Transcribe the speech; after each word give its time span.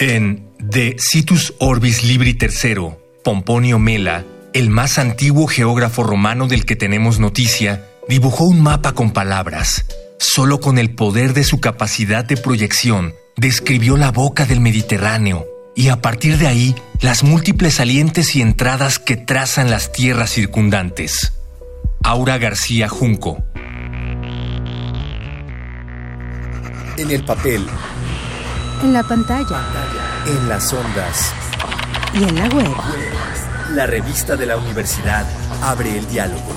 En 0.00 0.52
De 0.60 0.94
Situs 0.98 1.54
Orbis 1.58 2.04
Libri 2.04 2.38
III, 2.40 2.90
Pomponio 3.24 3.80
Mela, 3.80 4.24
el 4.54 4.70
más 4.70 4.96
antiguo 4.96 5.48
geógrafo 5.48 6.04
romano 6.04 6.46
del 6.46 6.66
que 6.66 6.76
tenemos 6.76 7.18
noticia, 7.18 7.84
dibujó 8.08 8.44
un 8.44 8.62
mapa 8.62 8.92
con 8.92 9.10
palabras. 9.10 9.86
Solo 10.20 10.60
con 10.60 10.78
el 10.78 10.94
poder 10.94 11.34
de 11.34 11.42
su 11.42 11.58
capacidad 11.60 12.24
de 12.24 12.36
proyección, 12.36 13.12
describió 13.36 13.96
la 13.96 14.12
boca 14.12 14.46
del 14.46 14.60
Mediterráneo 14.60 15.44
y 15.74 15.88
a 15.88 16.00
partir 16.00 16.38
de 16.38 16.46
ahí 16.46 16.76
las 17.00 17.24
múltiples 17.24 17.74
salientes 17.74 18.36
y 18.36 18.40
entradas 18.40 19.00
que 19.00 19.16
trazan 19.16 19.68
las 19.68 19.90
tierras 19.90 20.30
circundantes. 20.30 21.32
Aura 22.04 22.38
García 22.38 22.88
Junco. 22.88 23.42
En 26.96 27.10
el 27.10 27.24
papel. 27.24 27.66
En 28.82 28.92
la 28.92 29.02
pantalla. 29.02 29.60
En 30.24 30.48
las 30.48 30.72
ondas. 30.72 31.32
Y 32.14 32.22
en 32.22 32.34
la 32.36 32.48
web. 32.48 32.76
La 33.74 33.86
revista 33.86 34.36
de 34.36 34.46
la 34.46 34.56
universidad 34.56 35.26
abre 35.62 35.98
el 35.98 36.06
diálogo. 36.06 36.52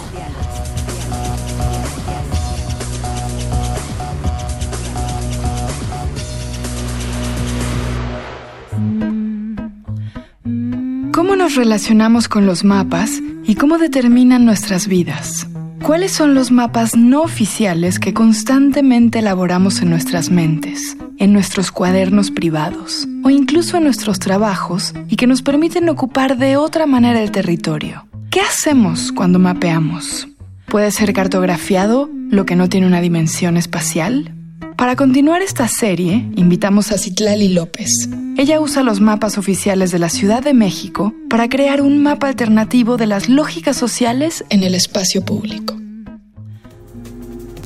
¿Cómo 11.11 11.35
nos 11.35 11.55
relacionamos 11.55 12.27
con 12.27 12.45
los 12.45 12.63
mapas 12.63 13.19
y 13.43 13.55
cómo 13.55 13.79
determinan 13.79 14.45
nuestras 14.45 14.87
vidas? 14.87 15.47
¿Cuáles 15.83 16.11
son 16.11 16.35
los 16.35 16.51
mapas 16.51 16.95
no 16.95 17.23
oficiales 17.23 17.97
que 17.97 18.13
constantemente 18.13 19.19
elaboramos 19.19 19.81
en 19.81 19.89
nuestras 19.89 20.29
mentes, 20.29 20.95
en 21.21 21.33
nuestros 21.33 21.71
cuadernos 21.71 22.31
privados 22.31 23.07
o 23.23 23.29
incluso 23.29 23.77
en 23.77 23.83
nuestros 23.83 24.17
trabajos 24.17 24.93
y 25.07 25.17
que 25.17 25.27
nos 25.27 25.43
permiten 25.43 25.87
ocupar 25.87 26.35
de 26.35 26.57
otra 26.57 26.87
manera 26.87 27.21
el 27.21 27.31
territorio? 27.31 28.07
¿Qué 28.31 28.41
hacemos 28.41 29.11
cuando 29.11 29.37
mapeamos? 29.37 30.27
¿Puede 30.67 30.89
ser 30.89 31.13
cartografiado 31.13 32.09
lo 32.31 32.47
que 32.47 32.55
no 32.55 32.69
tiene 32.69 32.87
una 32.87 33.01
dimensión 33.01 33.55
espacial? 33.55 34.33
Para 34.75 34.95
continuar 34.95 35.43
esta 35.43 35.67
serie, 35.67 36.27
invitamos 36.35 36.91
a 36.91 36.97
Citlali 36.97 37.49
López. 37.49 38.09
Ella 38.35 38.59
usa 38.59 38.81
los 38.81 38.99
mapas 38.99 39.37
oficiales 39.37 39.91
de 39.91 39.99
la 39.99 40.09
Ciudad 40.09 40.41
de 40.41 40.55
México 40.55 41.13
para 41.29 41.49
crear 41.49 41.83
un 41.83 42.01
mapa 42.01 42.29
alternativo 42.29 42.97
de 42.97 43.05
las 43.05 43.29
lógicas 43.29 43.77
sociales 43.77 44.43
en 44.49 44.63
el 44.63 44.73
espacio 44.73 45.23
público. 45.23 45.77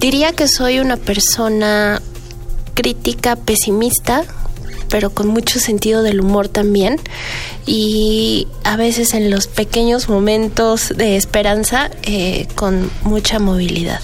Diría 0.02 0.34
que 0.34 0.50
soy 0.50 0.80
una 0.80 0.98
persona 0.98 2.02
crítica, 2.76 3.36
pesimista, 3.36 4.24
pero 4.90 5.10
con 5.10 5.28
mucho 5.28 5.60
sentido 5.60 6.04
del 6.04 6.22
humor 6.22 6.48
también. 6.48 7.00
Y 7.66 8.48
a 8.64 8.76
veces 8.76 9.16
en 9.16 9.32
los 9.32 9.48
pequeños 9.48 10.08
momentos 10.08 10.94
de 10.96 11.16
esperanza, 11.16 11.90
eh, 12.04 12.48
con 12.54 12.92
mucha 13.04 13.40
movilidad. 13.40 14.02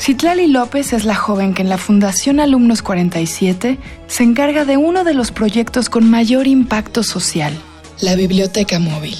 Citlali 0.00 0.46
López 0.46 0.92
es 0.92 1.04
la 1.04 1.14
joven 1.14 1.54
que 1.54 1.62
en 1.62 1.68
la 1.68 1.78
Fundación 1.78 2.40
Alumnos 2.40 2.82
47 2.82 3.78
se 4.06 4.22
encarga 4.22 4.64
de 4.64 4.76
uno 4.76 5.04
de 5.04 5.14
los 5.14 5.32
proyectos 5.32 5.88
con 5.88 6.08
mayor 6.08 6.46
impacto 6.46 7.02
social, 7.02 7.52
la 8.00 8.14
biblioteca 8.14 8.78
móvil. 8.78 9.16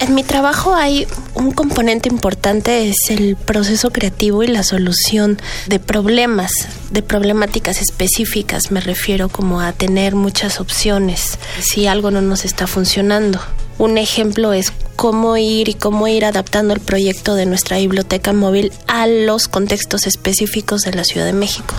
En 0.00 0.14
mi 0.14 0.22
trabajo 0.22 0.74
hay 0.74 1.06
un 1.34 1.52
componente 1.52 2.08
importante, 2.08 2.88
es 2.88 3.10
el 3.10 3.36
proceso 3.36 3.90
creativo 3.90 4.42
y 4.42 4.48
la 4.48 4.62
solución 4.62 5.38
de 5.66 5.78
problemas, 5.78 6.52
de 6.90 7.02
problemáticas 7.02 7.80
específicas. 7.80 8.70
Me 8.70 8.80
refiero 8.80 9.28
como 9.28 9.60
a 9.60 9.72
tener 9.72 10.14
muchas 10.14 10.60
opciones 10.60 11.38
si 11.60 11.86
algo 11.86 12.10
no 12.10 12.20
nos 12.20 12.44
está 12.44 12.66
funcionando. 12.66 13.40
Un 13.78 13.98
ejemplo 13.98 14.52
es 14.52 14.72
cómo 14.96 15.36
ir 15.36 15.68
y 15.68 15.74
cómo 15.74 16.06
ir 16.06 16.24
adaptando 16.24 16.74
el 16.74 16.80
proyecto 16.80 17.34
de 17.34 17.46
nuestra 17.46 17.78
biblioteca 17.78 18.32
móvil 18.32 18.72
a 18.86 19.06
los 19.06 19.48
contextos 19.48 20.06
específicos 20.06 20.82
de 20.82 20.92
la 20.94 21.04
Ciudad 21.04 21.26
de 21.26 21.32
México. 21.32 21.74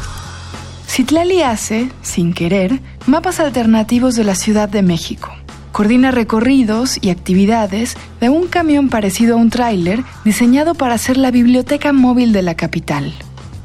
Citlali 0.88 1.41
hace, 1.41 1.91
sin 2.01 2.34
querer, 2.34 2.79
mapas 3.06 3.40
alternativos 3.40 4.16
de 4.16 4.23
la 4.23 4.35
Ciudad 4.35 4.69
de 4.69 4.81
México. 4.81 5.29
Coordina 5.75 6.12
recorridos 6.12 6.97
y 7.02 7.09
actividades 7.09 7.97
de 8.22 8.30
un 8.30 8.47
camión 8.47 8.88
parecido 8.88 9.34
a 9.34 9.38
un 9.38 9.50
tráiler 9.50 10.06
diseñado 10.24 10.74
para 10.74 10.97
ser 10.97 11.18
la 11.18 11.31
biblioteca 11.31 11.91
móvil 11.91 12.31
de 12.31 12.44
la 12.44 12.56
capital. 12.56 13.13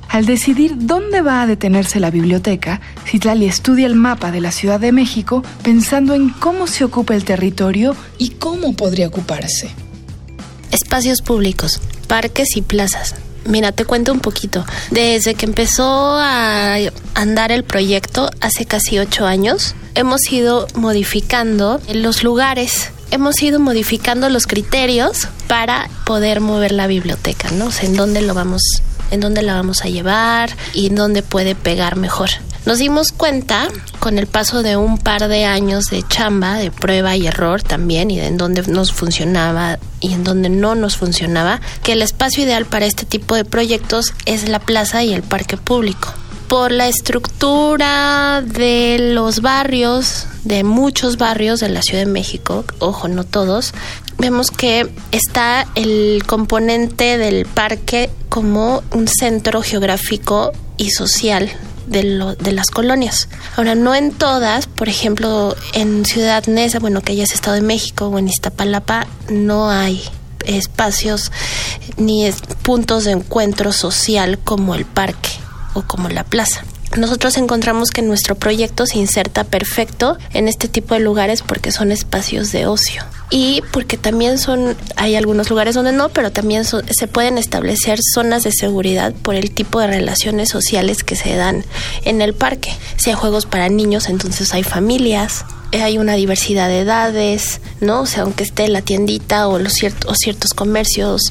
Al 0.08 0.26
decidir 0.26 0.72
dónde 0.76 1.20
va 1.20 1.40
a 1.40 1.46
detenerse 1.46 2.00
la 2.00 2.10
biblioteca, 2.10 2.80
Citlali 3.06 3.46
estudia 3.46 3.86
el 3.86 3.94
mapa 3.94 4.32
de 4.32 4.40
la 4.40 4.50
Ciudad 4.50 4.80
de 4.80 4.90
México 4.90 5.44
pensando 5.62 6.14
en 6.14 6.30
cómo 6.30 6.66
se 6.66 6.82
ocupa 6.82 7.14
el 7.14 7.24
territorio 7.24 7.94
y 8.18 8.30
cómo 8.30 8.72
podría 8.72 9.06
ocuparse. 9.06 9.70
Espacios 10.72 11.22
públicos, 11.22 11.80
parques 12.08 12.56
y 12.56 12.62
plazas. 12.62 13.14
Mira, 13.46 13.70
te 13.70 13.84
cuento 13.84 14.12
un 14.12 14.18
poquito. 14.18 14.66
Desde 14.90 15.36
que 15.36 15.46
empezó 15.46 16.16
a 16.18 16.74
andar 17.14 17.52
el 17.52 17.62
proyecto 17.62 18.30
hace 18.40 18.66
casi 18.66 18.98
ocho 18.98 19.26
años, 19.26 19.76
hemos 19.94 20.30
ido 20.32 20.66
modificando 20.74 21.80
los 21.92 22.22
lugares 22.22 22.90
hemos 23.10 23.42
ido 23.42 23.60
modificando 23.60 24.28
los 24.28 24.46
criterios 24.46 25.28
para 25.48 25.88
poder 26.06 26.40
mover 26.40 26.72
la 26.72 26.86
biblioteca, 26.86 27.50
¿no? 27.50 27.66
O 27.66 27.70
sea, 27.70 27.88
en 27.88 27.96
dónde 27.96 28.22
lo 28.22 28.34
vamos, 28.34 28.62
en 29.10 29.20
dónde 29.20 29.42
la 29.42 29.54
vamos 29.54 29.84
a 29.84 29.88
llevar 29.88 30.50
y 30.74 30.86
en 30.86 30.94
dónde 30.94 31.22
puede 31.22 31.54
pegar 31.54 31.96
mejor. 31.96 32.30
Nos 32.66 32.78
dimos 32.78 33.10
cuenta 33.10 33.68
con 34.00 34.18
el 34.18 34.26
paso 34.26 34.62
de 34.62 34.76
un 34.76 34.98
par 34.98 35.28
de 35.28 35.44
años 35.44 35.86
de 35.86 36.04
chamba, 36.06 36.56
de 36.56 36.70
prueba 36.70 37.16
y 37.16 37.26
error 37.26 37.62
también, 37.62 38.10
y 38.10 38.18
de 38.18 38.26
en 38.26 38.36
dónde 38.36 38.62
nos 38.62 38.92
funcionaba 38.92 39.78
y 40.00 40.12
en 40.12 40.24
dónde 40.24 40.50
no 40.50 40.74
nos 40.74 40.96
funcionaba, 40.96 41.60
que 41.82 41.92
el 41.92 42.02
espacio 42.02 42.44
ideal 42.44 42.66
para 42.66 42.86
este 42.86 43.06
tipo 43.06 43.34
de 43.34 43.44
proyectos 43.44 44.12
es 44.26 44.48
la 44.48 44.58
plaza 44.58 45.02
y 45.02 45.14
el 45.14 45.22
parque 45.22 45.56
público 45.56 46.14
por 46.50 46.72
la 46.72 46.88
estructura 46.88 48.42
de 48.42 49.12
los 49.14 49.40
barrios, 49.40 50.26
de 50.42 50.64
muchos 50.64 51.16
barrios 51.16 51.60
de 51.60 51.68
la 51.68 51.80
Ciudad 51.80 52.04
de 52.04 52.10
México, 52.10 52.64
ojo, 52.80 53.06
no 53.06 53.22
todos, 53.22 53.72
vemos 54.18 54.50
que 54.50 54.92
está 55.12 55.68
el 55.76 56.24
componente 56.26 57.18
del 57.18 57.46
parque 57.46 58.10
como 58.28 58.82
un 58.92 59.06
centro 59.06 59.62
geográfico 59.62 60.50
y 60.76 60.90
social 60.90 61.52
de, 61.86 62.02
las 62.02 62.70
colonias. 62.72 63.28
Ahora, 63.56 63.76
no 63.76 63.94
en 63.94 64.10
todas, 64.10 64.66
por 64.66 64.88
ejemplo, 64.88 65.54
en 65.72 66.04
Ciudad 66.04 66.44
Neza, 66.48 66.80
bueno, 66.80 67.00
que 67.00 67.14
ya 67.14 67.22
es 67.22 67.30
Estado 67.30 67.54
de 67.54 67.62
México, 67.62 68.08
o 68.08 68.18
en 68.18 68.26
Iztapalapa, 68.26 69.06
no 69.28 69.70
hay 69.70 70.02
espacios 70.44 71.30
ni 71.96 72.28
puntos 72.62 73.04
de 73.04 73.12
encuentro 73.12 73.72
social 73.72 74.36
como 74.42 74.74
el 74.74 74.84
parque 74.84 75.29
o 75.74 75.82
como 75.82 76.08
la 76.08 76.24
plaza. 76.24 76.64
Nosotros 76.96 77.36
encontramos 77.36 77.90
que 77.90 78.02
nuestro 78.02 78.34
proyecto 78.34 78.86
se 78.86 78.98
inserta 78.98 79.44
perfecto 79.44 80.18
en 80.32 80.48
este 80.48 80.68
tipo 80.68 80.94
de 80.94 81.00
lugares 81.00 81.42
porque 81.42 81.70
son 81.70 81.92
espacios 81.92 82.50
de 82.50 82.66
ocio 82.66 83.04
y 83.30 83.62
porque 83.72 83.96
también 83.96 84.38
son, 84.38 84.76
hay 84.96 85.14
algunos 85.14 85.50
lugares 85.50 85.76
donde 85.76 85.92
no, 85.92 86.08
pero 86.08 86.32
también 86.32 86.64
se 86.64 87.06
pueden 87.06 87.38
establecer 87.38 88.00
zonas 88.14 88.42
de 88.42 88.50
seguridad 88.50 89.14
por 89.14 89.36
el 89.36 89.52
tipo 89.52 89.80
de 89.80 89.86
relaciones 89.86 90.48
sociales 90.48 91.04
que 91.04 91.14
se 91.14 91.36
dan 91.36 91.64
en 92.04 92.22
el 92.22 92.34
parque. 92.34 92.72
Si 92.96 93.10
hay 93.10 93.16
juegos 93.16 93.46
para 93.46 93.68
niños, 93.68 94.08
entonces 94.08 94.52
hay 94.52 94.64
familias, 94.64 95.44
hay 95.72 95.98
una 95.98 96.14
diversidad 96.14 96.68
de 96.68 96.80
edades, 96.80 97.60
¿no? 97.80 98.00
O 98.00 98.06
sea, 98.06 98.24
aunque 98.24 98.42
esté 98.42 98.66
la 98.68 98.82
tiendita 98.82 99.46
o 99.46 99.60
los 99.60 99.74
ciertos, 99.74 100.10
o 100.10 100.14
ciertos 100.16 100.52
comercios, 100.52 101.22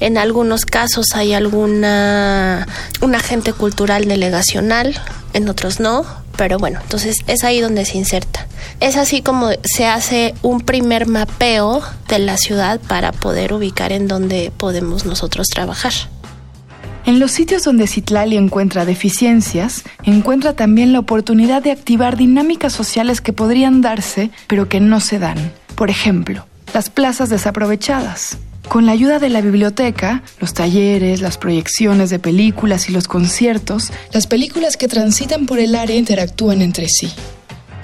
en 0.00 0.16
algunos 0.16 0.64
casos 0.64 1.06
hay 1.14 1.34
alguna 1.34 2.66
un 3.02 3.14
agente 3.14 3.52
cultural 3.52 4.06
delegacional, 4.06 4.98
en 5.34 5.50
otros 5.50 5.80
no, 5.80 6.06
pero 6.36 6.58
bueno, 6.58 6.80
entonces 6.82 7.18
es 7.26 7.44
ahí 7.44 7.60
donde 7.60 7.84
se 7.84 7.98
inserta. 7.98 8.46
Es 8.80 8.96
así 8.96 9.22
como 9.22 9.50
se 9.62 9.86
hace 9.86 10.34
un 10.42 10.60
primer 10.60 11.06
mapeo 11.06 11.82
de 12.08 12.18
la 12.18 12.36
ciudad 12.36 12.80
para 12.80 13.12
poder 13.12 13.52
ubicar 13.52 13.92
en 13.92 14.08
dónde 14.08 14.52
podemos 14.56 15.04
nosotros 15.04 15.48
trabajar. 15.48 15.92
En 17.04 17.18
los 17.18 17.32
sitios 17.32 17.64
donde 17.64 17.88
Citlali 17.88 18.36
encuentra 18.36 18.84
deficiencias, 18.84 19.82
encuentra 20.04 20.54
también 20.54 20.92
la 20.92 21.00
oportunidad 21.00 21.60
de 21.60 21.72
activar 21.72 22.16
dinámicas 22.16 22.72
sociales 22.72 23.20
que 23.20 23.32
podrían 23.32 23.80
darse, 23.80 24.30
pero 24.46 24.68
que 24.68 24.78
no 24.78 25.00
se 25.00 25.18
dan. 25.18 25.52
Por 25.74 25.90
ejemplo, 25.90 26.46
las 26.72 26.90
plazas 26.90 27.28
desaprovechadas. 27.28 28.38
Con 28.68 28.86
la 28.86 28.92
ayuda 28.92 29.18
de 29.18 29.28
la 29.28 29.40
biblioteca, 29.40 30.22
los 30.40 30.54
talleres, 30.54 31.20
las 31.20 31.36
proyecciones 31.36 32.10
de 32.10 32.18
películas 32.18 32.88
y 32.88 32.92
los 32.92 33.06
conciertos, 33.06 33.92
las 34.12 34.26
películas 34.26 34.76
que 34.76 34.88
transitan 34.88 35.46
por 35.46 35.58
el 35.58 35.74
área 35.74 35.96
interactúan 35.96 36.62
entre 36.62 36.88
sí. 36.88 37.12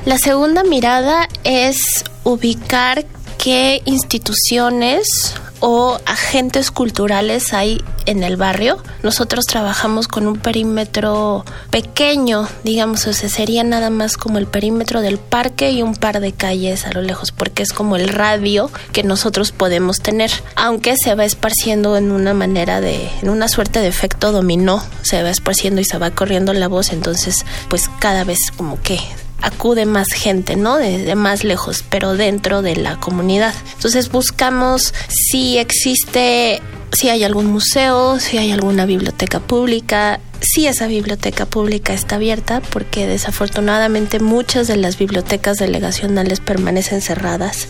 La 0.06 0.18
segunda 0.18 0.62
mirada 0.64 1.28
es 1.44 2.04
ubicar 2.24 3.04
qué 3.36 3.82
instituciones 3.84 5.34
o 5.60 5.98
agentes 6.06 6.70
culturales 6.70 7.52
hay 7.52 7.82
en 8.06 8.22
el 8.22 8.36
barrio. 8.36 8.78
Nosotros 9.02 9.44
trabajamos 9.44 10.08
con 10.08 10.26
un 10.26 10.38
perímetro 10.38 11.44
pequeño, 11.70 12.48
digamos, 12.64 13.06
o 13.06 13.12
sea, 13.12 13.28
sería 13.28 13.64
nada 13.64 13.90
más 13.90 14.16
como 14.16 14.38
el 14.38 14.46
perímetro 14.46 15.00
del 15.00 15.18
parque 15.18 15.70
y 15.70 15.82
un 15.82 15.94
par 15.94 16.20
de 16.20 16.32
calles 16.32 16.86
a 16.86 16.92
lo 16.92 17.02
lejos, 17.02 17.32
porque 17.32 17.62
es 17.62 17.72
como 17.72 17.96
el 17.96 18.08
radio 18.08 18.70
que 18.92 19.02
nosotros 19.02 19.52
podemos 19.52 20.00
tener, 20.00 20.30
aunque 20.56 20.96
se 20.96 21.14
va 21.14 21.24
esparciendo 21.24 21.96
en 21.96 22.10
una 22.10 22.34
manera 22.34 22.80
de, 22.80 23.10
en 23.22 23.28
una 23.28 23.48
suerte 23.48 23.80
de 23.80 23.88
efecto 23.88 24.32
dominó, 24.32 24.82
se 25.02 25.22
va 25.22 25.30
esparciendo 25.30 25.80
y 25.80 25.84
se 25.84 25.98
va 25.98 26.10
corriendo 26.10 26.52
la 26.52 26.68
voz, 26.68 26.92
entonces 26.92 27.44
pues 27.68 27.90
cada 27.98 28.24
vez 28.24 28.38
como 28.56 28.80
que 28.80 28.98
acude 29.40 29.86
más 29.86 30.08
gente, 30.08 30.56
¿no? 30.56 30.76
De, 30.76 31.14
más 31.14 31.44
lejos, 31.44 31.84
pero 31.88 32.14
dentro 32.14 32.62
de 32.62 32.76
la 32.76 32.98
comunidad. 32.98 33.54
Entonces 33.74 34.10
buscamos 34.10 34.94
si 35.08 35.58
existe, 35.58 36.60
si 36.92 37.08
hay 37.08 37.24
algún 37.24 37.46
museo, 37.46 38.18
si 38.20 38.38
hay 38.38 38.50
alguna 38.50 38.86
biblioteca 38.86 39.40
pública, 39.40 40.20
si 40.40 40.66
esa 40.66 40.86
biblioteca 40.86 41.46
pública 41.46 41.92
está 41.92 42.16
abierta, 42.16 42.60
porque 42.70 43.06
desafortunadamente 43.06 44.20
muchas 44.20 44.68
de 44.68 44.76
las 44.76 44.98
bibliotecas 44.98 45.58
delegacionales 45.58 46.40
permanecen 46.40 47.00
cerradas 47.00 47.68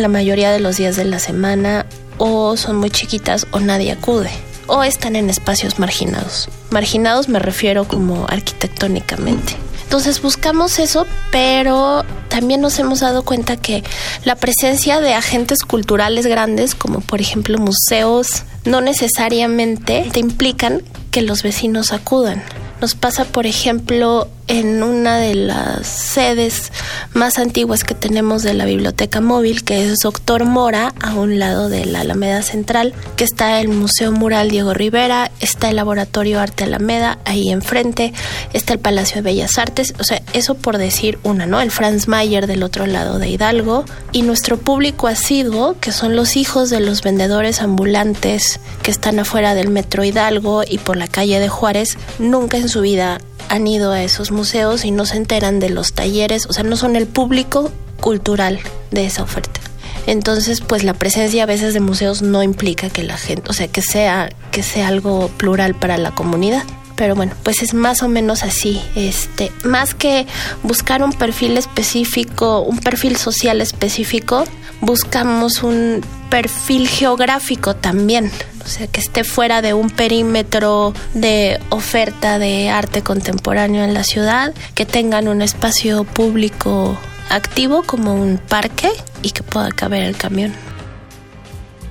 la 0.00 0.08
mayoría 0.08 0.50
de 0.50 0.60
los 0.60 0.76
días 0.76 0.96
de 0.96 1.04
la 1.04 1.18
semana 1.18 1.86
o 2.18 2.56
son 2.56 2.76
muy 2.76 2.90
chiquitas 2.90 3.46
o 3.50 3.60
nadie 3.60 3.92
acude 3.92 4.30
o 4.66 4.82
están 4.82 5.16
en 5.16 5.28
espacios 5.28 5.78
marginados. 5.78 6.48
Marginados 6.70 7.28
me 7.28 7.38
refiero 7.38 7.86
como 7.86 8.26
arquitectónicamente. 8.28 9.54
Entonces 9.92 10.22
buscamos 10.22 10.78
eso, 10.78 11.06
pero 11.30 12.02
también 12.28 12.62
nos 12.62 12.78
hemos 12.78 13.00
dado 13.00 13.26
cuenta 13.26 13.58
que 13.58 13.84
la 14.24 14.36
presencia 14.36 15.00
de 15.00 15.12
agentes 15.12 15.64
culturales 15.64 16.26
grandes, 16.26 16.74
como 16.74 17.00
por 17.00 17.20
ejemplo 17.20 17.58
museos, 17.58 18.44
no 18.64 18.80
necesariamente 18.80 20.08
te 20.10 20.18
implican 20.18 20.82
que 21.10 21.20
los 21.20 21.42
vecinos 21.42 21.92
acudan. 21.92 22.42
Nos 22.80 22.94
pasa, 22.94 23.26
por 23.26 23.44
ejemplo, 23.44 24.28
en 24.52 24.82
una 24.82 25.16
de 25.16 25.34
las 25.34 25.86
sedes 25.86 26.72
más 27.14 27.38
antiguas 27.38 27.84
que 27.84 27.94
tenemos 27.94 28.42
de 28.42 28.52
la 28.52 28.66
biblioteca 28.66 29.22
móvil, 29.22 29.64
que 29.64 29.82
es 29.82 30.00
Doctor 30.00 30.44
Mora, 30.44 30.92
a 31.00 31.14
un 31.14 31.38
lado 31.38 31.70
de 31.70 31.86
la 31.86 32.00
Alameda 32.00 32.42
Central, 32.42 32.92
que 33.16 33.24
está 33.24 33.62
el 33.62 33.68
Museo 33.68 34.12
Mural 34.12 34.50
Diego 34.50 34.74
Rivera, 34.74 35.30
está 35.40 35.70
el 35.70 35.76
Laboratorio 35.76 36.38
Arte 36.38 36.64
Alameda, 36.64 37.18
ahí 37.24 37.48
enfrente, 37.48 38.12
está 38.52 38.74
el 38.74 38.78
Palacio 38.78 39.16
de 39.16 39.22
Bellas 39.22 39.56
Artes, 39.56 39.94
o 39.98 40.04
sea, 40.04 40.20
eso 40.34 40.54
por 40.54 40.76
decir 40.76 41.18
una, 41.22 41.46
¿no? 41.46 41.58
El 41.62 41.70
Franz 41.70 42.06
Mayer 42.06 42.46
del 42.46 42.62
otro 42.62 42.84
lado 42.84 43.18
de 43.18 43.30
Hidalgo, 43.30 43.86
y 44.12 44.20
nuestro 44.20 44.58
público 44.58 45.08
asiduo, 45.08 45.76
que 45.80 45.92
son 45.92 46.14
los 46.14 46.36
hijos 46.36 46.68
de 46.68 46.80
los 46.80 47.00
vendedores 47.00 47.62
ambulantes 47.62 48.60
que 48.82 48.90
están 48.90 49.18
afuera 49.18 49.54
del 49.54 49.70
Metro 49.70 50.04
Hidalgo 50.04 50.62
y 50.68 50.76
por 50.76 50.98
la 50.98 51.08
calle 51.08 51.40
de 51.40 51.48
Juárez, 51.48 51.96
nunca 52.18 52.58
en 52.58 52.68
su 52.68 52.82
vida 52.82 53.18
han 53.48 53.66
ido 53.66 53.92
a 53.92 54.02
esos 54.02 54.30
museos 54.30 54.84
y 54.84 54.90
no 54.90 55.06
se 55.06 55.16
enteran 55.16 55.60
de 55.60 55.70
los 55.70 55.92
talleres, 55.92 56.46
o 56.46 56.52
sea, 56.52 56.64
no 56.64 56.76
son 56.76 56.96
el 56.96 57.06
público 57.06 57.70
cultural 58.00 58.60
de 58.90 59.06
esa 59.06 59.22
oferta. 59.22 59.60
Entonces, 60.06 60.60
pues 60.60 60.82
la 60.82 60.94
presencia 60.94 61.44
a 61.44 61.46
veces 61.46 61.74
de 61.74 61.80
museos 61.80 62.22
no 62.22 62.42
implica 62.42 62.90
que 62.90 63.04
la 63.04 63.16
gente, 63.16 63.48
o 63.48 63.52
sea, 63.52 63.68
que 63.68 63.82
sea 63.82 64.30
que 64.50 64.62
sea 64.62 64.88
algo 64.88 65.28
plural 65.36 65.74
para 65.74 65.96
la 65.96 66.12
comunidad. 66.12 66.64
Pero 66.96 67.14
bueno, 67.14 67.32
pues 67.42 67.62
es 67.62 67.72
más 67.74 68.02
o 68.02 68.08
menos 68.08 68.42
así, 68.42 68.80
este, 68.94 69.50
más 69.64 69.94
que 69.94 70.26
buscar 70.62 71.02
un 71.02 71.12
perfil 71.12 71.56
específico, 71.56 72.60
un 72.60 72.78
perfil 72.78 73.16
social 73.16 73.60
específico, 73.60 74.44
buscamos 74.82 75.62
un 75.62 76.04
perfil 76.28 76.86
geográfico 76.86 77.74
también, 77.74 78.30
o 78.64 78.68
sea, 78.68 78.86
que 78.86 79.00
esté 79.00 79.24
fuera 79.24 79.62
de 79.62 79.74
un 79.74 79.90
perímetro 79.90 80.94
de 81.14 81.60
oferta 81.70 82.38
de 82.38 82.70
arte 82.70 83.02
contemporáneo 83.02 83.84
en 83.84 83.94
la 83.94 84.04
ciudad, 84.04 84.54
que 84.74 84.86
tengan 84.86 85.28
un 85.28 85.42
espacio 85.42 86.04
público 86.04 86.98
activo 87.30 87.82
como 87.82 88.14
un 88.14 88.38
parque 88.38 88.90
y 89.22 89.30
que 89.30 89.42
pueda 89.42 89.70
caber 89.70 90.02
el 90.02 90.16
camión. 90.16 90.52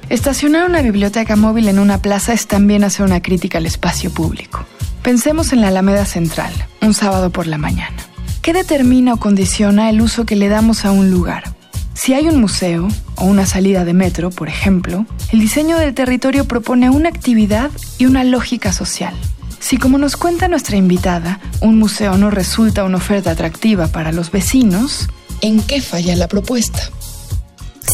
Estacionar 0.09 0.65
una 0.65 0.81
biblioteca 0.81 1.35
móvil 1.35 1.69
en 1.69 1.79
una 1.79 2.01
plaza 2.01 2.33
es 2.33 2.47
también 2.47 2.83
hacer 2.83 3.05
una 3.05 3.21
crítica 3.21 3.59
al 3.59 3.65
espacio 3.65 4.11
público. 4.11 4.65
Pensemos 5.03 5.53
en 5.53 5.61
la 5.61 5.69
Alameda 5.69 6.05
Central, 6.05 6.51
un 6.81 6.93
sábado 6.93 7.31
por 7.31 7.47
la 7.47 7.57
mañana. 7.57 7.95
¿Qué 8.41 8.53
determina 8.53 9.13
o 9.13 9.17
condiciona 9.17 9.89
el 9.89 10.01
uso 10.01 10.25
que 10.25 10.35
le 10.35 10.49
damos 10.49 10.83
a 10.83 10.91
un 10.91 11.11
lugar? 11.11 11.55
Si 12.03 12.15
hay 12.15 12.27
un 12.27 12.41
museo 12.41 12.87
o 13.15 13.25
una 13.25 13.45
salida 13.45 13.85
de 13.85 13.93
metro, 13.93 14.31
por 14.31 14.49
ejemplo, 14.49 15.05
el 15.31 15.39
diseño 15.39 15.77
del 15.77 15.93
territorio 15.93 16.45
propone 16.45 16.89
una 16.89 17.09
actividad 17.09 17.69
y 17.99 18.07
una 18.07 18.23
lógica 18.23 18.73
social. 18.73 19.13
Si 19.59 19.77
como 19.77 19.99
nos 19.99 20.17
cuenta 20.17 20.47
nuestra 20.47 20.77
invitada, 20.77 21.39
un 21.59 21.77
museo 21.77 22.17
no 22.17 22.31
resulta 22.31 22.85
una 22.85 22.97
oferta 22.97 23.29
atractiva 23.29 23.89
para 23.89 24.11
los 24.11 24.31
vecinos, 24.31 25.09
¿en 25.41 25.61
qué 25.61 25.79
falla 25.79 26.15
la 26.15 26.27
propuesta? 26.27 26.89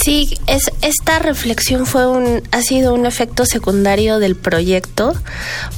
Sí, 0.02 0.38
es, 0.48 0.72
esta 0.82 1.20
reflexión 1.20 1.86
fue 1.86 2.08
un, 2.08 2.44
ha 2.54 2.62
sido 2.62 2.94
un 2.94 3.06
efecto 3.06 3.46
secundario 3.46 4.20
del 4.20 4.38
proyecto, 4.38 5.16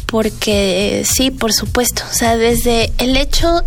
porque 0.06 1.04
sí, 1.04 1.31
por 1.31 1.52
supuesto, 1.52 2.04
o 2.08 2.14
sea, 2.14 2.38
desde 2.38 2.94
el 3.00 3.18
hecho 3.18 3.64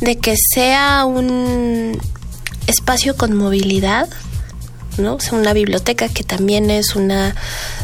de 0.00 0.16
que 0.16 0.34
sea 0.36 1.06
un 1.06 1.98
espacio 2.74 3.16
con 3.16 3.36
movilidad, 3.36 4.08
¿no? 4.98 5.14
O 5.14 5.34
una 5.34 5.52
biblioteca 5.52 6.08
que 6.08 6.24
también 6.24 6.70
es 6.70 6.96
una 6.96 7.34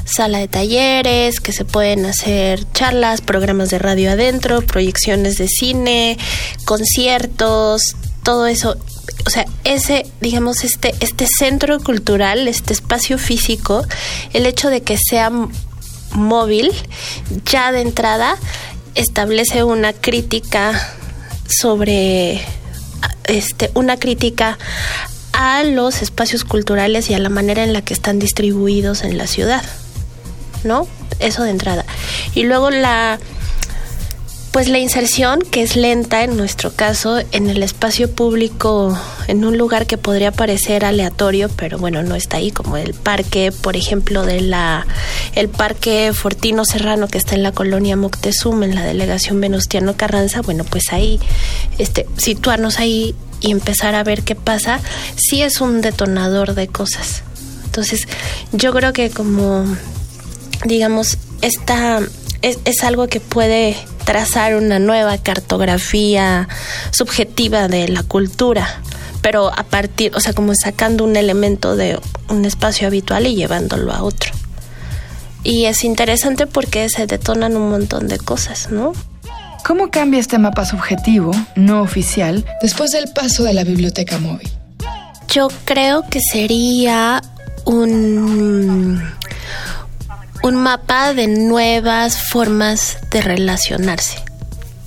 sala 0.04 0.38
de 0.38 0.48
talleres, 0.48 1.40
que 1.40 1.52
se 1.52 1.64
pueden 1.64 2.04
hacer 2.06 2.70
charlas, 2.72 3.20
programas 3.20 3.70
de 3.70 3.78
radio 3.78 4.12
adentro, 4.12 4.62
proyecciones 4.62 5.36
de 5.38 5.48
cine, 5.48 6.18
conciertos, 6.64 7.96
todo 8.22 8.46
eso. 8.46 8.76
O 9.26 9.30
sea, 9.30 9.46
ese, 9.64 10.06
digamos, 10.20 10.64
este, 10.64 10.94
este 11.00 11.26
centro 11.26 11.78
cultural, 11.80 12.48
este 12.48 12.72
espacio 12.72 13.18
físico, 13.18 13.84
el 14.32 14.46
hecho 14.46 14.70
de 14.70 14.82
que 14.82 14.98
sea 14.98 15.30
móvil, 16.12 16.72
ya 17.44 17.72
de 17.72 17.82
entrada 17.82 18.36
establece 18.94 19.62
una 19.62 19.92
crítica 19.92 20.72
sobre 21.48 22.40
este, 23.30 23.70
una 23.74 23.96
crítica 23.96 24.58
a 25.32 25.62
los 25.62 26.02
espacios 26.02 26.44
culturales 26.44 27.08
y 27.10 27.14
a 27.14 27.18
la 27.18 27.28
manera 27.28 27.62
en 27.62 27.72
la 27.72 27.82
que 27.82 27.94
están 27.94 28.18
distribuidos 28.18 29.04
en 29.04 29.16
la 29.16 29.26
ciudad, 29.26 29.64
¿no? 30.64 30.88
Eso 31.20 31.44
de 31.44 31.50
entrada. 31.50 31.84
Y 32.34 32.42
luego 32.42 32.70
la 32.70 33.18
pues 34.50 34.68
la 34.68 34.78
inserción, 34.78 35.40
que 35.42 35.62
es 35.62 35.76
lenta 35.76 36.24
en 36.24 36.36
nuestro 36.36 36.72
caso, 36.72 37.20
en 37.30 37.48
el 37.48 37.62
espacio 37.62 38.10
público, 38.10 38.98
en 39.28 39.44
un 39.44 39.56
lugar 39.56 39.86
que 39.86 39.96
podría 39.96 40.32
parecer 40.32 40.84
aleatorio, 40.84 41.48
pero 41.54 41.78
bueno, 41.78 42.02
no 42.02 42.16
está 42.16 42.38
ahí, 42.38 42.50
como 42.50 42.76
el 42.76 42.94
parque, 42.94 43.52
por 43.52 43.76
ejemplo, 43.76 44.26
de 44.26 44.40
la 44.40 44.86
el 45.36 45.48
parque 45.48 46.12
Fortino 46.12 46.64
Serrano 46.64 47.06
que 47.06 47.18
está 47.18 47.36
en 47.36 47.44
la 47.44 47.52
colonia 47.52 47.96
Moctezuma, 47.96 48.64
en 48.64 48.74
la 48.74 48.84
delegación 48.84 49.40
Venustiano 49.40 49.96
Carranza, 49.96 50.42
bueno, 50.42 50.64
pues 50.64 50.84
ahí, 50.90 51.20
este, 51.78 52.06
situarnos 52.16 52.80
ahí 52.80 53.14
y 53.40 53.52
empezar 53.52 53.94
a 53.94 54.02
ver 54.02 54.22
qué 54.22 54.34
pasa, 54.34 54.80
sí 55.14 55.42
es 55.42 55.60
un 55.60 55.80
detonador 55.80 56.54
de 56.54 56.66
cosas. 56.66 57.22
Entonces, 57.66 58.08
yo 58.50 58.72
creo 58.72 58.92
que 58.92 59.10
como, 59.10 59.64
digamos, 60.64 61.18
esta 61.40 62.00
es, 62.42 62.58
es 62.64 62.84
algo 62.84 63.06
que 63.08 63.20
puede 63.20 63.76
trazar 64.04 64.56
una 64.56 64.78
nueva 64.78 65.18
cartografía 65.18 66.48
subjetiva 66.90 67.68
de 67.68 67.88
la 67.88 68.02
cultura, 68.02 68.80
pero 69.22 69.52
a 69.56 69.62
partir, 69.62 70.12
o 70.16 70.20
sea, 70.20 70.32
como 70.32 70.52
sacando 70.54 71.04
un 71.04 71.16
elemento 71.16 71.76
de 71.76 71.98
un 72.28 72.44
espacio 72.44 72.86
habitual 72.86 73.26
y 73.26 73.36
llevándolo 73.36 73.92
a 73.92 74.02
otro. 74.02 74.32
Y 75.42 75.66
es 75.66 75.84
interesante 75.84 76.46
porque 76.46 76.88
se 76.88 77.06
detonan 77.06 77.56
un 77.56 77.70
montón 77.70 78.08
de 78.08 78.18
cosas, 78.18 78.70
¿no? 78.70 78.92
¿Cómo 79.64 79.90
cambia 79.90 80.20
este 80.20 80.38
mapa 80.38 80.64
subjetivo, 80.64 81.32
no 81.54 81.82
oficial, 81.82 82.44
después 82.62 82.90
del 82.90 83.12
paso 83.12 83.44
de 83.44 83.54
la 83.54 83.64
biblioteca 83.64 84.18
móvil? 84.18 84.50
Yo 85.28 85.48
creo 85.64 86.04
que 86.10 86.20
sería 86.20 87.22
un 87.64 89.00
un 90.42 90.56
mapa 90.56 91.14
de 91.14 91.26
nuevas 91.26 92.18
formas 92.30 92.98
de 93.10 93.20
relacionarse. 93.20 94.18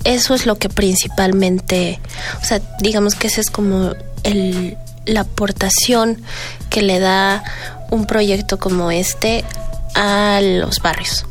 Eso 0.04 0.34
es 0.34 0.46
lo 0.46 0.58
que 0.58 0.68
principalmente, 0.68 2.00
o 2.42 2.44
sea, 2.44 2.60
digamos 2.80 3.14
que 3.14 3.28
esa 3.28 3.40
es 3.40 3.50
como 3.50 3.94
el, 4.22 4.76
la 5.06 5.20
aportación 5.20 6.22
que 6.68 6.82
le 6.82 6.98
da 6.98 7.42
un 7.90 8.06
proyecto 8.06 8.58
como 8.58 8.90
este 8.90 9.44
a 9.94 10.40
los 10.42 10.80
barrios 10.80 11.24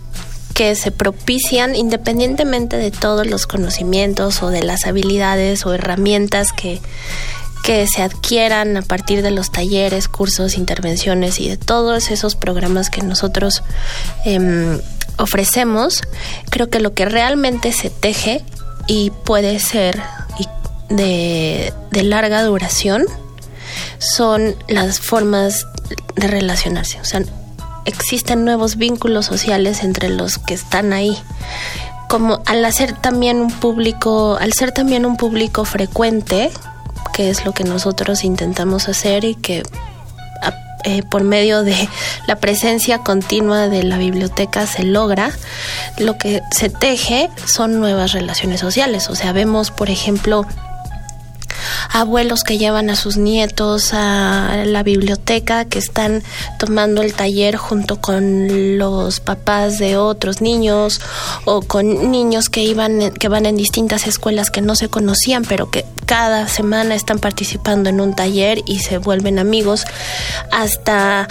que 0.53 0.75
se 0.75 0.91
propician 0.91 1.75
independientemente 1.75 2.77
de 2.77 2.91
todos 2.91 3.25
los 3.25 3.47
conocimientos 3.47 4.43
o 4.43 4.49
de 4.49 4.61
las 4.63 4.85
habilidades 4.85 5.65
o 5.65 5.73
herramientas 5.73 6.53
que, 6.53 6.79
que 7.63 7.87
se 7.87 8.03
adquieran 8.03 8.75
a 8.75 8.81
partir 8.81 9.23
de 9.23 9.31
los 9.31 9.49
talleres, 9.49 10.09
cursos, 10.09 10.57
intervenciones 10.57 11.39
y 11.39 11.47
de 11.47 11.57
todos 11.57 12.11
esos 12.11 12.35
programas 12.35 12.89
que 12.89 13.01
nosotros 13.01 13.63
em, 14.25 14.79
ofrecemos, 15.17 16.01
creo 16.49 16.69
que 16.69 16.81
lo 16.81 16.93
que 16.93 17.05
realmente 17.05 17.71
se 17.71 17.89
teje 17.89 18.43
y 18.85 19.11
puede 19.11 19.59
ser 19.59 20.01
de, 20.89 21.73
de 21.91 22.03
larga 22.03 22.43
duración 22.43 23.05
son 23.97 24.55
las 24.67 24.99
formas 24.99 25.65
de 26.15 26.27
relacionarse. 26.27 26.99
O 26.99 27.05
sea, 27.05 27.21
existen 27.85 28.43
nuevos 28.43 28.75
vínculos 28.75 29.25
sociales 29.25 29.83
entre 29.83 30.09
los 30.09 30.37
que 30.37 30.53
están 30.53 30.91
ahí. 30.91 31.17
Como 32.09 32.41
al 32.45 32.63
hacer 32.65 32.93
también 32.93 33.41
un 33.41 33.51
público, 33.51 34.37
al 34.39 34.51
ser 34.51 34.73
también 34.73 35.05
un 35.05 35.15
público 35.15 35.63
frecuente, 35.63 36.51
que 37.13 37.29
es 37.29 37.45
lo 37.45 37.53
que 37.53 37.63
nosotros 37.63 38.23
intentamos 38.23 38.89
hacer 38.89 39.23
y 39.23 39.35
que 39.35 39.63
eh, 40.85 41.01
por 41.03 41.23
medio 41.23 41.63
de 41.63 41.87
la 42.27 42.35
presencia 42.35 42.97
continua 42.99 43.69
de 43.69 43.83
la 43.83 43.97
biblioteca 43.97 44.67
se 44.67 44.83
logra, 44.83 45.31
lo 45.97 46.17
que 46.17 46.41
se 46.51 46.69
teje 46.69 47.29
son 47.45 47.79
nuevas 47.79 48.11
relaciones 48.11 48.59
sociales. 48.59 49.09
O 49.09 49.15
sea, 49.15 49.31
vemos, 49.31 49.71
por 49.71 49.89
ejemplo, 49.89 50.45
abuelos 51.89 52.43
que 52.43 52.57
llevan 52.57 52.89
a 52.89 52.95
sus 52.95 53.17
nietos 53.17 53.93
a 53.93 54.63
la 54.65 54.83
biblioteca, 54.83 55.65
que 55.65 55.79
están 55.79 56.23
tomando 56.59 57.01
el 57.01 57.13
taller 57.13 57.55
junto 57.55 57.99
con 57.99 58.77
los 58.77 59.19
papás 59.19 59.79
de 59.79 59.97
otros 59.97 60.41
niños 60.41 61.01
o 61.45 61.61
con 61.61 62.11
niños 62.11 62.49
que 62.49 62.63
iban 62.63 63.11
que 63.11 63.27
van 63.27 63.45
en 63.45 63.55
distintas 63.55 64.07
escuelas 64.07 64.49
que 64.49 64.61
no 64.61 64.75
se 64.75 64.89
conocían, 64.89 65.43
pero 65.43 65.69
que 65.71 65.85
cada 66.05 66.47
semana 66.47 66.95
están 66.95 67.19
participando 67.19 67.89
en 67.89 68.01
un 68.01 68.15
taller 68.15 68.59
y 68.65 68.79
se 68.79 68.97
vuelven 68.97 69.39
amigos. 69.39 69.85
Hasta 70.51 71.27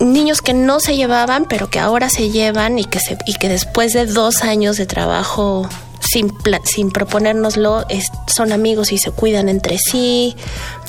niños 0.00 0.42
que 0.42 0.54
no 0.54 0.80
se 0.80 0.96
llevaban, 0.96 1.46
pero 1.48 1.70
que 1.70 1.78
ahora 1.78 2.08
se 2.08 2.30
llevan 2.30 2.78
y 2.78 2.84
que, 2.84 3.00
se, 3.00 3.18
y 3.26 3.34
que 3.34 3.48
después 3.48 3.92
de 3.92 4.06
dos 4.06 4.42
años 4.42 4.76
de 4.76 4.86
trabajo 4.86 5.68
sin, 6.10 6.32
sin 6.64 6.90
proponérnoslo, 6.90 7.86
son 8.26 8.52
amigos 8.52 8.92
y 8.92 8.98
se 8.98 9.10
cuidan 9.10 9.48
entre 9.48 9.78
sí, 9.78 10.36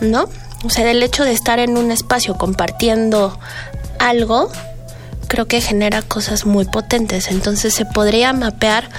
¿no? 0.01 0.27
O 0.63 0.69
sea, 0.69 0.89
el 0.89 1.01
hecho 1.03 1.23
de 1.23 1.31
estar 1.31 1.59
en 1.59 1.77
un 1.77 1.91
espacio 1.91 2.37
compartiendo 2.37 3.37
algo, 3.99 4.51
creo 5.27 5.45
que 5.45 5.61
genera 5.61 6.01
cosas 6.01 6.45
muy 6.45 6.65
potentes. 6.65 7.29
Entonces 7.29 7.73
se 7.73 7.85
podría 7.85 8.33
mapear 8.33 8.89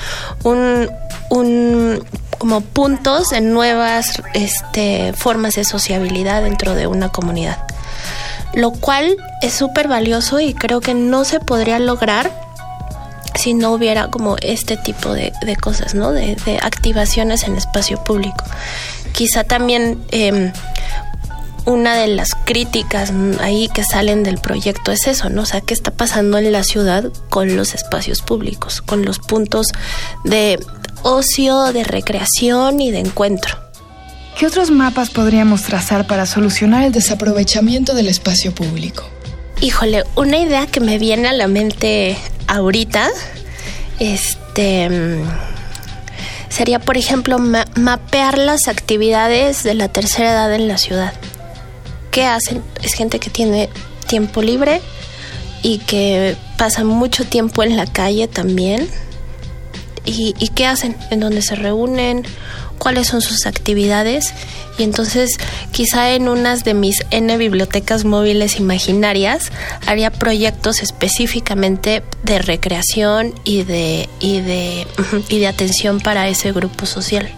un, 0.45 0.89
un 1.31 2.05
como 2.39 2.61
puntos 2.61 3.33
en 3.33 3.53
nuevas 3.53 4.21
este, 4.35 5.13
formas 5.13 5.55
de 5.55 5.65
sociabilidad 5.65 6.43
dentro 6.43 6.75
de 6.75 6.89
una 6.89 7.11
comunidad. 7.11 7.59
Lo 8.55 8.73
cual 8.73 9.17
es 9.43 9.53
súper 9.53 9.87
valioso 9.87 10.41
y 10.41 10.53
creo 10.53 10.81
que 10.81 10.95
no 10.95 11.25
se 11.25 11.39
podría 11.39 11.79
lograr 11.79 12.42
si 13.35 13.55
no 13.55 13.73
hubiera 13.73 14.09
como 14.09 14.37
este 14.41 14.77
tipo 14.77 15.13
de, 15.13 15.33
cosas, 15.61 15.95
¿no? 15.95 16.13
De, 16.13 16.37
activaciones 16.63 17.45
en 17.45 17.57
espacio 17.57 18.03
público. 18.05 18.45
Quizá 19.13 19.45
también 19.45 20.03
em, 20.11 20.53
una 21.65 21.97
de 21.97 22.09
las 22.09 22.35
críticas 22.35 23.13
ahí 23.41 23.69
que 23.73 23.85
salen 23.85 24.23
del 24.23 24.39
proyecto 24.39 24.93
es 24.93 25.07
eso, 25.07 25.29
¿no? 25.31 25.43
O 25.43 25.47
sea, 25.47 25.61
¿qué 25.61 25.75
está 25.75 25.91
pasando 25.91 26.39
en 26.39 26.51
la 26.53 26.65
ciudad 26.65 27.05
con 27.31 27.57
los 27.57 27.75
espacios 27.75 28.23
públicos, 28.23 28.83
con 28.83 29.05
los 29.05 29.19
puntos 29.19 29.69
de 30.25 30.59
ocio, 31.03 31.73
de 31.73 31.85
recreación 31.85 32.81
y 32.81 32.91
de 32.91 33.01
encuentro? 33.01 33.59
¿Qué 34.39 34.47
otros 34.47 34.71
mapas 34.71 35.11
podríamos 35.11 35.63
trazar 35.63 36.07
para 36.07 36.27
solucionar 36.27 36.85
el 36.85 36.93
desaprovechamiento 36.93 37.95
del 37.95 38.09
espacio 38.09 38.55
público? 38.55 39.12
Híjole, 39.63 40.03
una 40.17 40.39
idea 40.39 40.67
que 40.67 40.81
me 40.81 40.99
viene 40.99 41.29
a 41.29 41.33
la 41.33 41.47
mente 41.47 42.19
ahorita, 42.49 43.09
este 44.01 44.89
sería, 46.49 46.81
por 46.81 46.97
ejemplo, 46.97 47.39
mapear 47.39 48.39
las 48.39 48.67
actividades 48.67 49.63
de 49.63 49.75
la 49.75 49.87
tercera 49.87 50.33
edad 50.33 50.53
en 50.53 50.67
la 50.67 50.79
ciudad. 50.79 51.13
¿Qué 52.11 52.25
hacen? 52.25 52.61
Es 52.83 52.95
gente 52.95 53.21
que 53.21 53.31
tiene 53.31 53.69
tiempo 54.09 54.43
libre 54.43 54.83
y 55.63 55.79
que 55.79 56.37
pasa 56.59 56.83
mucho 56.83 57.25
tiempo 57.25 57.63
en 57.63 57.77
la 57.77 57.87
calle 57.87 58.27
también. 58.27 58.89
¿Y, 60.05 60.35
y 60.41 60.49
qué 60.49 60.67
hacen? 60.67 60.97
¿En 61.11 61.21
dónde 61.21 61.41
se 61.41 61.55
reúnen? 61.55 62.25
Cuáles 62.83 63.07
son 63.07 63.21
sus 63.21 63.47
actividades 63.47 64.35
y 64.77 64.83
entonces 64.83 65.39
quizá 65.71 66.11
en 66.11 66.29
unas 66.29 66.65
de 66.65 66.75
mis 66.75 66.97
N 67.13 67.37
bibliotecas 67.37 68.05
móviles 68.05 68.59
imaginarias 68.59 69.53
haría 69.87 70.11
proyectos 70.11 70.83
específicamente 70.83 72.03
de 72.25 72.41
recreación 72.41 73.35
y 73.45 73.63
de, 73.63 74.09
y 74.19 74.41
de, 74.41 74.89
y 75.29 75.39
de 75.39 75.47
atención 75.47 76.01
para 76.01 76.27
ese 76.27 76.51
grupo 76.51 76.85
social. 76.85 77.31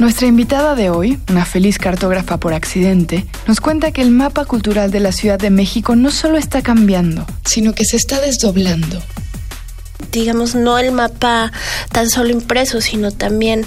Nuestra 0.00 0.26
invitada 0.26 0.74
de 0.74 0.90
hoy, 0.90 1.20
una 1.30 1.44
feliz 1.44 1.78
cartógrafa 1.78 2.38
por 2.38 2.54
accidente, 2.54 3.24
nos 3.46 3.60
cuenta 3.60 3.92
que 3.92 4.02
el 4.02 4.10
mapa 4.10 4.46
cultural 4.46 4.90
de 4.90 4.98
la 4.98 5.12
Ciudad 5.12 5.38
de 5.38 5.50
México 5.50 5.94
no 5.94 6.10
solo 6.10 6.38
está 6.38 6.60
cambiando, 6.60 7.24
sino 7.44 7.72
que 7.72 7.84
se 7.84 7.98
está 7.98 8.20
desdoblando 8.20 9.00
digamos, 10.12 10.54
no 10.54 10.78
el 10.78 10.92
mapa 10.92 11.52
tan 11.90 12.08
solo 12.08 12.30
impreso, 12.30 12.80
sino 12.80 13.10
también 13.10 13.66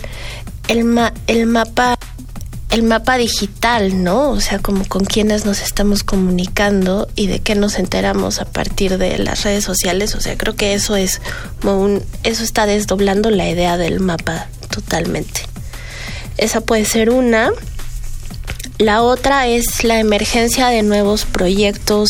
el, 0.68 0.86
el 1.28 1.46
mapa 1.48 1.98
el 2.72 2.84
mapa 2.84 3.18
digital, 3.18 4.04
¿no? 4.04 4.32
O 4.32 4.42
sea, 4.42 4.60
como 4.60 4.86
con 4.86 5.06
quienes 5.06 5.46
nos 5.46 5.62
estamos 5.62 6.04
comunicando 6.04 7.08
y 7.16 7.28
de 7.28 7.40
qué 7.40 7.56
nos 7.56 7.80
enteramos 7.80 8.42
a 8.42 8.46
partir 8.46 8.98
de 8.98 9.18
las 9.18 9.44
redes 9.44 9.64
sociales. 9.64 10.16
O 10.16 10.20
sea, 10.20 10.38
creo 10.38 10.56
que 10.56 10.74
eso 10.74 10.96
es 10.96 11.22
como 11.62 11.80
un, 11.80 12.04
eso 12.24 12.44
está 12.44 12.66
desdoblando 12.66 13.30
la 13.30 13.48
idea 13.50 13.78
del 13.78 14.00
mapa 14.00 14.48
totalmente. 14.70 15.42
Esa 16.38 16.62
puede 16.62 16.86
ser 16.86 17.12
una. 17.12 17.52
La 18.78 19.04
otra 19.04 19.48
es 19.48 19.86
la 19.86 20.00
emergencia 20.00 20.68
de 20.68 20.82
nuevos 20.82 21.24
proyectos 21.24 22.10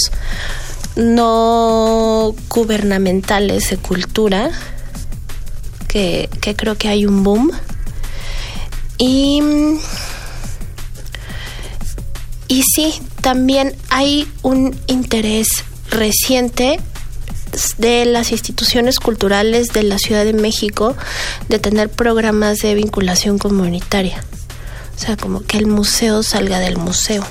no 0.95 2.35
gubernamentales 2.49 3.69
de 3.69 3.77
cultura, 3.77 4.51
que, 5.87 6.29
creo 6.55 6.77
que 6.77 6.87
hay 6.87 7.05
un 7.05 7.23
boom. 7.23 7.51
Y, 8.97 9.41
y 12.47 12.63
sí, 12.63 12.93
también 13.21 13.75
hay 13.89 14.27
un 14.41 14.77
interés 14.87 15.63
reciente 15.89 16.79
de 17.77 18.05
las 18.05 18.31
instituciones 18.31 18.99
culturales 18.99 19.67
de 19.67 19.83
la 19.83 19.97
Ciudad 19.97 20.25
de 20.25 20.33
México 20.33 20.95
de 21.47 21.59
tener 21.59 21.89
programas 21.89 22.59
de 22.59 22.75
vinculación 22.75 23.37
comunitaria. 23.37 24.23
O 24.95 24.99
sea, 24.99 25.17
como 25.17 25.41
que 25.41 25.57
el 25.57 25.67
museo 25.67 26.23
salga 26.23 26.59
del 26.59 26.77
museo. 26.77 27.23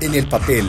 En 0.00 0.12
el 0.12 0.26
papel 0.26 0.68